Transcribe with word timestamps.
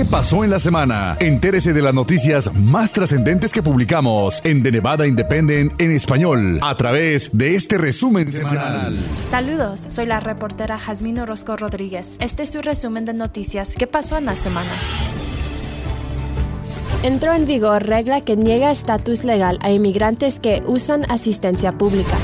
¿Qué 0.00 0.06
pasó 0.06 0.44
en 0.44 0.50
la 0.50 0.58
semana? 0.58 1.18
Entérese 1.20 1.74
de 1.74 1.82
las 1.82 1.92
noticias 1.92 2.50
más 2.54 2.90
trascendentes 2.90 3.52
que 3.52 3.62
publicamos 3.62 4.40
en 4.44 4.62
The 4.62 4.72
Nevada 4.72 5.06
Independent 5.06 5.78
en 5.78 5.90
español 5.90 6.58
a 6.62 6.74
través 6.74 7.28
de 7.34 7.54
este 7.54 7.76
resumen 7.76 8.32
semanal. 8.32 8.98
Saludos, 9.28 9.84
soy 9.90 10.06
la 10.06 10.18
reportera 10.18 10.78
Jasmine 10.78 11.20
Orozco 11.20 11.54
Rodríguez. 11.58 12.16
Este 12.18 12.44
es 12.44 12.52
su 12.52 12.62
resumen 12.62 13.04
de 13.04 13.12
noticias. 13.12 13.74
¿Qué 13.78 13.86
pasó 13.86 14.16
en 14.16 14.24
la 14.24 14.36
semana? 14.36 14.70
Entró 17.02 17.34
en 17.34 17.44
vigor 17.44 17.84
regla 17.84 18.22
que 18.22 18.36
niega 18.36 18.70
estatus 18.70 19.24
legal 19.24 19.58
a 19.60 19.70
inmigrantes 19.70 20.40
que 20.40 20.62
usan 20.64 21.04
asistencia 21.10 21.72
pública. 21.72 22.16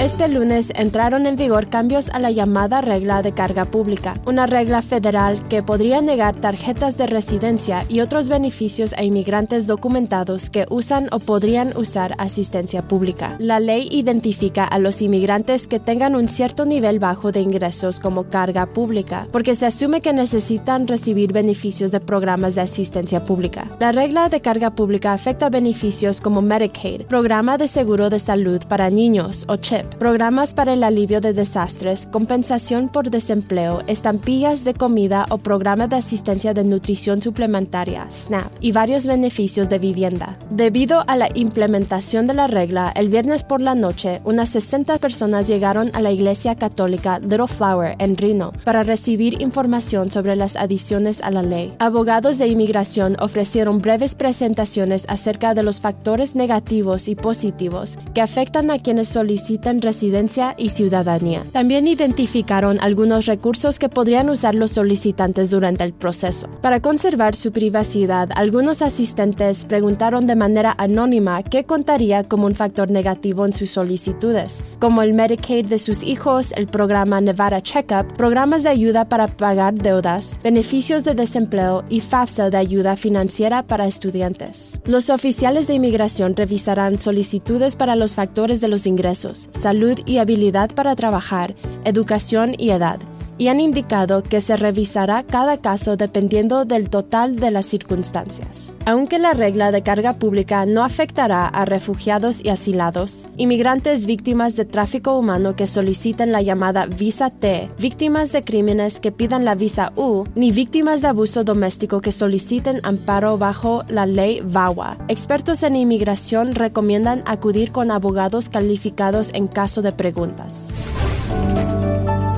Este 0.00 0.28
lunes 0.28 0.72
entraron 0.76 1.26
en 1.26 1.36
vigor 1.36 1.68
cambios 1.68 2.08
a 2.08 2.18
la 2.20 2.30
llamada 2.30 2.80
regla 2.80 3.20
de 3.20 3.32
carga 3.32 3.66
pública, 3.66 4.18
una 4.24 4.46
regla 4.46 4.80
federal 4.80 5.44
que 5.50 5.62
podría 5.62 6.00
negar 6.00 6.34
tarjetas 6.36 6.96
de 6.96 7.06
residencia 7.06 7.84
y 7.86 8.00
otros 8.00 8.30
beneficios 8.30 8.94
a 8.94 9.04
inmigrantes 9.04 9.66
documentados 9.66 10.48
que 10.48 10.64
usan 10.70 11.08
o 11.12 11.18
podrían 11.18 11.76
usar 11.76 12.14
asistencia 12.16 12.80
pública. 12.80 13.36
La 13.38 13.60
ley 13.60 13.88
identifica 13.90 14.64
a 14.64 14.78
los 14.78 15.02
inmigrantes 15.02 15.66
que 15.66 15.78
tengan 15.78 16.16
un 16.16 16.28
cierto 16.28 16.64
nivel 16.64 16.98
bajo 16.98 17.30
de 17.30 17.42
ingresos 17.42 18.00
como 18.00 18.24
carga 18.24 18.64
pública, 18.72 19.28
porque 19.30 19.54
se 19.54 19.66
asume 19.66 20.00
que 20.00 20.14
necesitan 20.14 20.88
recibir 20.88 21.34
beneficios 21.34 21.92
de 21.92 22.00
programas 22.00 22.54
de 22.54 22.62
asistencia 22.62 23.22
pública. 23.26 23.68
La 23.78 23.92
regla 23.92 24.30
de 24.30 24.40
carga 24.40 24.70
pública 24.70 25.12
afecta 25.12 25.50
beneficios 25.50 26.22
como 26.22 26.40
Medicaid, 26.40 27.02
programa 27.02 27.58
de 27.58 27.68
seguro 27.68 28.08
de 28.08 28.18
salud 28.18 28.62
para 28.66 28.88
niños 28.88 29.44
o 29.46 29.58
CHIP, 29.58 29.89
programas 29.98 30.54
para 30.54 30.72
el 30.72 30.84
alivio 30.84 31.20
de 31.20 31.32
desastres, 31.32 32.06
compensación 32.06 32.88
por 32.88 33.10
desempleo, 33.10 33.82
estampillas 33.86 34.64
de 34.64 34.74
comida 34.74 35.26
o 35.30 35.38
programa 35.38 35.86
de 35.86 35.96
asistencia 35.96 36.54
de 36.54 36.64
nutrición 36.64 37.22
suplementaria, 37.22 38.10
SNAP, 38.10 38.50
y 38.60 38.72
varios 38.72 39.06
beneficios 39.06 39.68
de 39.68 39.78
vivienda. 39.78 40.38
Debido 40.50 41.02
a 41.06 41.16
la 41.16 41.28
implementación 41.34 42.26
de 42.26 42.34
la 42.34 42.46
regla, 42.46 42.92
el 42.94 43.08
viernes 43.08 43.42
por 43.42 43.60
la 43.60 43.74
noche, 43.74 44.20
unas 44.24 44.48
60 44.50 44.98
personas 44.98 45.46
llegaron 45.46 45.90
a 45.94 46.00
la 46.00 46.12
iglesia 46.12 46.54
católica 46.54 47.18
Little 47.18 47.48
Flower 47.48 47.96
en 47.98 48.16
Reno 48.16 48.52
para 48.64 48.82
recibir 48.82 49.40
información 49.40 50.10
sobre 50.10 50.36
las 50.36 50.56
adiciones 50.56 51.22
a 51.22 51.30
la 51.30 51.42
ley. 51.42 51.72
Abogados 51.78 52.38
de 52.38 52.48
inmigración 52.48 53.16
ofrecieron 53.20 53.80
breves 53.80 54.14
presentaciones 54.14 55.04
acerca 55.08 55.54
de 55.54 55.62
los 55.62 55.80
factores 55.80 56.34
negativos 56.34 57.08
y 57.08 57.14
positivos 57.14 57.98
que 58.14 58.20
afectan 58.20 58.70
a 58.70 58.78
quienes 58.78 59.08
solicitan 59.08 59.79
residencia 59.82 60.54
y 60.56 60.70
ciudadanía. 60.70 61.42
También 61.52 61.88
identificaron 61.88 62.78
algunos 62.80 63.26
recursos 63.26 63.78
que 63.78 63.88
podrían 63.88 64.30
usar 64.30 64.54
los 64.54 64.72
solicitantes 64.72 65.50
durante 65.50 65.84
el 65.84 65.92
proceso. 65.92 66.48
Para 66.60 66.80
conservar 66.80 67.34
su 67.34 67.52
privacidad, 67.52 68.30
algunos 68.34 68.82
asistentes 68.82 69.64
preguntaron 69.64 70.26
de 70.26 70.36
manera 70.36 70.74
anónima 70.78 71.42
qué 71.42 71.64
contaría 71.64 72.24
como 72.24 72.46
un 72.46 72.54
factor 72.54 72.90
negativo 72.90 73.44
en 73.46 73.52
sus 73.52 73.70
solicitudes, 73.70 74.62
como 74.78 75.02
el 75.02 75.14
Medicaid 75.14 75.66
de 75.66 75.78
sus 75.78 76.02
hijos, 76.02 76.52
el 76.56 76.66
programa 76.66 77.20
Nevada 77.20 77.60
Checkup, 77.60 78.16
programas 78.16 78.62
de 78.62 78.68
ayuda 78.70 79.04
para 79.04 79.28
pagar 79.28 79.74
deudas, 79.74 80.38
beneficios 80.42 81.04
de 81.04 81.14
desempleo 81.14 81.84
y 81.88 82.00
FAFSA 82.00 82.50
de 82.50 82.56
ayuda 82.56 82.96
financiera 82.96 83.62
para 83.62 83.86
estudiantes. 83.86 84.80
Los 84.84 85.10
oficiales 85.10 85.66
de 85.66 85.74
inmigración 85.74 86.34
revisarán 86.36 86.98
solicitudes 86.98 87.76
para 87.76 87.96
los 87.96 88.14
factores 88.14 88.60
de 88.60 88.68
los 88.68 88.86
ingresos, 88.86 89.48
salud 89.70 90.00
y 90.04 90.18
habilidad 90.18 90.74
para 90.74 90.96
trabajar, 90.96 91.54
educación 91.84 92.56
y 92.58 92.70
edad, 92.70 92.98
y 93.40 93.48
han 93.48 93.58
indicado 93.58 94.22
que 94.22 94.42
se 94.42 94.54
revisará 94.58 95.22
cada 95.22 95.56
caso 95.56 95.96
dependiendo 95.96 96.66
del 96.66 96.90
total 96.90 97.36
de 97.36 97.50
las 97.50 97.64
circunstancias. 97.64 98.74
Aunque 98.84 99.18
la 99.18 99.32
regla 99.32 99.72
de 99.72 99.82
carga 99.82 100.12
pública 100.12 100.66
no 100.66 100.84
afectará 100.84 101.46
a 101.46 101.64
refugiados 101.64 102.44
y 102.44 102.50
asilados, 102.50 103.28
inmigrantes 103.38 104.04
víctimas 104.04 104.56
de 104.56 104.66
tráfico 104.66 105.16
humano 105.16 105.56
que 105.56 105.66
soliciten 105.66 106.32
la 106.32 106.42
llamada 106.42 106.84
visa 106.84 107.30
T, 107.30 107.68
víctimas 107.78 108.30
de 108.32 108.42
crímenes 108.42 109.00
que 109.00 109.10
pidan 109.10 109.46
la 109.46 109.54
visa 109.54 109.90
U, 109.96 110.26
ni 110.34 110.52
víctimas 110.52 111.00
de 111.00 111.08
abuso 111.08 111.42
doméstico 111.42 112.02
que 112.02 112.12
soliciten 112.12 112.80
amparo 112.82 113.38
bajo 113.38 113.84
la 113.88 114.04
ley 114.04 114.40
VAWA. 114.44 114.98
Expertos 115.08 115.62
en 115.62 115.76
inmigración 115.76 116.54
recomiendan 116.54 117.22
acudir 117.24 117.72
con 117.72 117.90
abogados 117.90 118.50
calificados 118.50 119.30
en 119.32 119.48
caso 119.48 119.80
de 119.80 119.92
preguntas. 119.92 120.70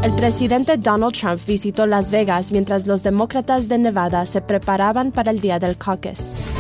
El 0.03 0.13
presidente 0.15 0.77
Donald 0.79 1.15
Trump 1.15 1.41
visitó 1.47 1.87
Las 1.87 2.11
Vegas 2.11 2.51
mientras 2.51 2.89
los 2.89 3.05
demócratas 3.05 3.69
de 3.69 3.79
Nevada 3.79 4.27
se 4.27 4.41
preparaban 4.41 5.13
para 5.13 5.31
el 5.31 5.39
día 5.39 5.61
del 5.61 5.79
caucus. 5.79 6.52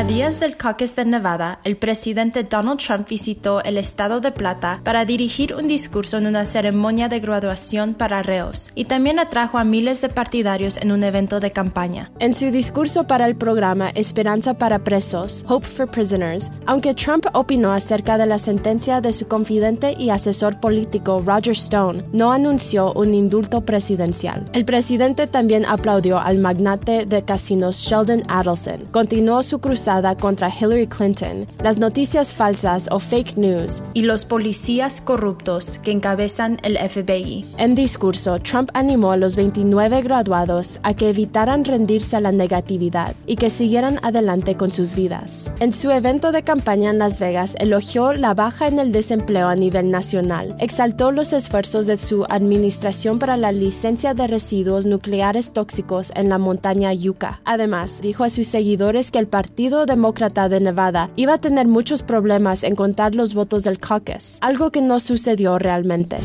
A 0.00 0.04
días 0.04 0.40
del 0.40 0.56
caucus 0.56 0.96
de 0.96 1.04
Nevada, 1.04 1.60
el 1.62 1.76
presidente 1.76 2.42
Donald 2.42 2.80
Trump 2.80 3.06
visitó 3.06 3.62
el 3.62 3.76
estado 3.76 4.22
de 4.22 4.32
Plata 4.32 4.80
para 4.82 5.04
dirigir 5.04 5.54
un 5.54 5.68
discurso 5.68 6.16
en 6.16 6.26
una 6.26 6.46
ceremonia 6.46 7.10
de 7.10 7.20
graduación 7.20 7.92
para 7.92 8.22
reos 8.22 8.70
y 8.74 8.86
también 8.86 9.18
atrajo 9.18 9.58
a 9.58 9.64
miles 9.64 10.00
de 10.00 10.08
partidarios 10.08 10.78
en 10.78 10.90
un 10.90 11.04
evento 11.04 11.38
de 11.38 11.50
campaña. 11.50 12.10
En 12.18 12.32
su 12.32 12.50
discurso 12.50 13.06
para 13.06 13.26
el 13.26 13.36
programa 13.36 13.90
Esperanza 13.90 14.54
para 14.54 14.78
Presos, 14.78 15.44
Hope 15.46 15.66
for 15.66 15.86
Prisoners, 15.86 16.50
aunque 16.64 16.94
Trump 16.94 17.26
opinó 17.34 17.70
acerca 17.74 18.16
de 18.16 18.24
la 18.24 18.38
sentencia 18.38 19.02
de 19.02 19.12
su 19.12 19.28
confidente 19.28 19.94
y 19.98 20.08
asesor 20.08 20.60
político 20.60 21.22
Roger 21.26 21.52
Stone, 21.52 22.04
no 22.14 22.32
anunció 22.32 22.94
un 22.94 23.12
indulto 23.12 23.66
presidencial. 23.66 24.48
El 24.54 24.64
presidente 24.64 25.26
también 25.26 25.66
aplaudió 25.66 26.18
al 26.18 26.38
magnate 26.38 27.04
de 27.04 27.22
casinos 27.22 27.76
Sheldon 27.76 28.22
Adelson. 28.28 28.86
Continuó 28.92 29.42
su 29.42 29.58
cruzada 29.58 29.89
contra 30.20 30.48
Hillary 30.48 30.86
Clinton, 30.86 31.48
las 31.64 31.78
noticias 31.78 32.32
falsas 32.32 32.88
o 32.92 33.00
fake 33.00 33.36
news 33.36 33.82
y 33.92 34.02
los 34.02 34.24
policías 34.24 35.00
corruptos 35.00 35.80
que 35.80 35.90
encabezan 35.90 36.58
el 36.62 36.78
FBI. 36.78 37.44
En 37.58 37.74
discurso, 37.74 38.38
Trump 38.38 38.70
animó 38.74 39.10
a 39.10 39.16
los 39.16 39.34
29 39.34 40.02
graduados 40.02 40.78
a 40.84 40.94
que 40.94 41.08
evitaran 41.08 41.64
rendirse 41.64 42.14
a 42.16 42.20
la 42.20 42.30
negatividad 42.30 43.16
y 43.26 43.34
que 43.34 43.50
siguieran 43.50 43.98
adelante 44.02 44.56
con 44.56 44.70
sus 44.70 44.94
vidas. 44.94 45.50
En 45.58 45.72
su 45.72 45.90
evento 45.90 46.30
de 46.30 46.44
campaña 46.44 46.90
en 46.90 46.98
Las 46.98 47.18
Vegas, 47.18 47.56
elogió 47.58 48.12
la 48.12 48.32
baja 48.34 48.68
en 48.68 48.78
el 48.78 48.92
desempleo 48.92 49.48
a 49.48 49.56
nivel 49.56 49.90
nacional, 49.90 50.54
exaltó 50.60 51.10
los 51.10 51.32
esfuerzos 51.32 51.86
de 51.86 51.98
su 51.98 52.26
administración 52.28 53.18
para 53.18 53.36
la 53.36 53.50
licencia 53.50 54.14
de 54.14 54.28
residuos 54.28 54.86
nucleares 54.86 55.52
tóxicos 55.52 56.12
en 56.14 56.28
la 56.28 56.38
montaña 56.38 56.94
Yucca. 56.94 57.40
Además, 57.44 58.00
dijo 58.00 58.22
a 58.22 58.30
sus 58.30 58.46
seguidores 58.46 59.10
que 59.10 59.18
el 59.18 59.26
partido 59.26 59.79
Demócrata 59.86 60.48
de 60.48 60.60
Nevada 60.60 61.10
iba 61.16 61.34
a 61.34 61.38
tener 61.38 61.66
muchos 61.66 62.02
problemas 62.02 62.64
en 62.64 62.74
contar 62.74 63.14
los 63.14 63.34
votos 63.34 63.62
del 63.62 63.78
caucus, 63.78 64.38
algo 64.40 64.70
que 64.70 64.82
no 64.82 65.00
sucedió 65.00 65.58
realmente 65.58 66.18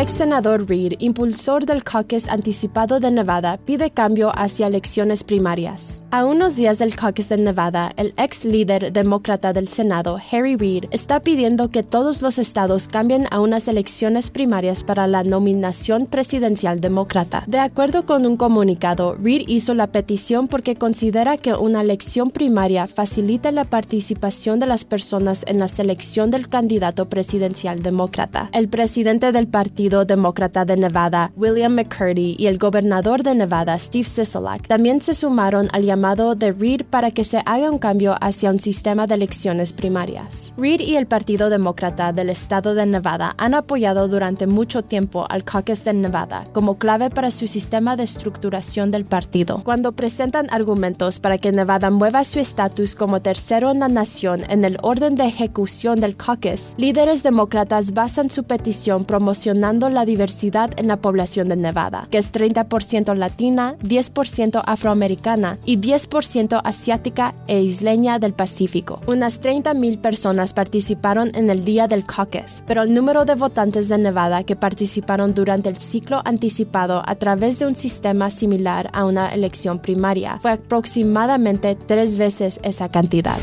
ex 0.00 0.12
senador 0.12 0.66
Reid, 0.66 0.94
impulsor 0.98 1.66
del 1.66 1.84
caucus 1.84 2.26
anticipado 2.30 3.00
de 3.00 3.10
Nevada, 3.10 3.58
pide 3.58 3.90
cambio 3.90 4.32
hacia 4.34 4.66
elecciones 4.66 5.24
primarias. 5.24 6.02
A 6.10 6.24
unos 6.24 6.56
días 6.56 6.78
del 6.78 6.96
caucus 6.96 7.28
de 7.28 7.36
Nevada, 7.36 7.92
el 7.98 8.14
ex 8.16 8.46
líder 8.46 8.94
demócrata 8.94 9.52
del 9.52 9.68
Senado, 9.68 10.18
Harry 10.32 10.56
Reid, 10.56 10.86
está 10.90 11.20
pidiendo 11.20 11.70
que 11.70 11.82
todos 11.82 12.22
los 12.22 12.38
estados 12.38 12.88
cambien 12.88 13.26
a 13.30 13.40
unas 13.40 13.68
elecciones 13.68 14.30
primarias 14.30 14.84
para 14.84 15.06
la 15.06 15.22
nominación 15.22 16.06
presidencial 16.06 16.80
demócrata. 16.80 17.44
De 17.46 17.58
acuerdo 17.58 18.06
con 18.06 18.24
un 18.24 18.38
comunicado, 18.38 19.16
Reid 19.16 19.48
hizo 19.48 19.74
la 19.74 19.88
petición 19.88 20.48
porque 20.48 20.76
considera 20.76 21.36
que 21.36 21.52
una 21.52 21.82
elección 21.82 22.30
primaria 22.30 22.86
facilita 22.86 23.52
la 23.52 23.66
participación 23.66 24.60
de 24.60 24.66
las 24.66 24.86
personas 24.86 25.44
en 25.46 25.58
la 25.58 25.68
selección 25.68 26.30
del 26.30 26.48
candidato 26.48 27.10
presidencial 27.10 27.82
demócrata. 27.82 28.48
El 28.54 28.70
presidente 28.70 29.30
del 29.32 29.46
Demócrata 29.90 30.64
de 30.64 30.76
Nevada, 30.76 31.32
William 31.36 31.74
McCurdy, 31.74 32.36
y 32.38 32.46
el 32.46 32.58
gobernador 32.58 33.22
de 33.22 33.34
Nevada, 33.34 33.76
Steve 33.78 34.04
Sisolak, 34.04 34.68
también 34.68 35.00
se 35.02 35.14
sumaron 35.14 35.68
al 35.72 35.84
llamado 35.84 36.36
de 36.36 36.52
Reid 36.52 36.82
para 36.88 37.10
que 37.10 37.24
se 37.24 37.42
haga 37.44 37.70
un 37.70 37.78
cambio 37.78 38.14
hacia 38.20 38.50
un 38.50 38.60
sistema 38.60 39.06
de 39.06 39.14
elecciones 39.14 39.72
primarias. 39.72 40.54
Reid 40.56 40.80
y 40.80 40.96
el 40.96 41.06
Partido 41.06 41.50
Demócrata 41.50 42.12
del 42.12 42.30
Estado 42.30 42.74
de 42.74 42.86
Nevada 42.86 43.34
han 43.36 43.54
apoyado 43.54 44.06
durante 44.06 44.46
mucho 44.46 44.82
tiempo 44.82 45.26
al 45.28 45.42
caucus 45.42 45.82
de 45.82 45.92
Nevada 45.92 46.46
como 46.52 46.78
clave 46.78 47.10
para 47.10 47.30
su 47.30 47.48
sistema 47.48 47.96
de 47.96 48.04
estructuración 48.04 48.90
del 48.90 49.04
partido. 49.04 49.60
Cuando 49.64 49.92
presentan 49.92 50.46
argumentos 50.50 51.18
para 51.18 51.38
que 51.38 51.52
Nevada 51.52 51.90
mueva 51.90 52.24
su 52.24 52.38
estatus 52.38 52.94
como 52.94 53.22
tercero 53.22 53.70
en 53.70 53.80
la 53.80 53.88
nación 53.88 54.44
en 54.48 54.64
el 54.64 54.76
orden 54.82 55.14
de 55.14 55.24
ejecución 55.24 56.00
del 56.00 56.16
caucus, 56.16 56.74
líderes 56.76 57.22
demócratas 57.22 57.92
basan 57.92 58.30
su 58.30 58.44
petición 58.44 59.04
promocionando 59.04 59.79
la 59.88 60.04
diversidad 60.04 60.70
en 60.76 60.88
la 60.88 60.96
población 60.96 61.48
de 61.48 61.56
Nevada, 61.56 62.08
que 62.10 62.18
es 62.18 62.32
30% 62.32 63.14
latina, 63.14 63.76
10% 63.82 64.62
afroamericana 64.66 65.58
y 65.64 65.78
10% 65.78 66.60
asiática 66.64 67.34
e 67.46 67.60
isleña 67.60 68.18
del 68.18 68.32
Pacífico. 68.32 69.00
Unas 69.06 69.40
30.000 69.40 70.00
personas 70.00 70.54
participaron 70.54 71.30
en 71.34 71.50
el 71.50 71.64
día 71.64 71.88
del 71.88 72.04
caucus, 72.04 72.62
pero 72.66 72.82
el 72.82 72.92
número 72.92 73.24
de 73.24 73.34
votantes 73.34 73.88
de 73.88 73.98
Nevada 73.98 74.44
que 74.44 74.56
participaron 74.56 75.34
durante 75.34 75.68
el 75.68 75.76
ciclo 75.76 76.22
anticipado 76.24 77.02
a 77.06 77.14
través 77.14 77.58
de 77.58 77.66
un 77.66 77.76
sistema 77.76 78.30
similar 78.30 78.90
a 78.92 79.04
una 79.04 79.28
elección 79.28 79.78
primaria 79.78 80.38
fue 80.40 80.52
aproximadamente 80.52 81.74
tres 81.74 82.16
veces 82.16 82.60
esa 82.62 82.90
cantidad. 82.90 83.38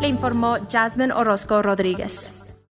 Le 0.00 0.08
informó 0.08 0.56
Jasmine 0.70 1.12
Orozco 1.12 1.62
Rodríguez. 1.62 2.39